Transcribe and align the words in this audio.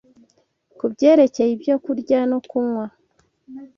ku 0.77 0.85
byerekeye 0.93 1.51
ibyo 1.55 1.75
kurya 1.85 2.19
no 2.31 2.39
kunywa, 2.49 2.85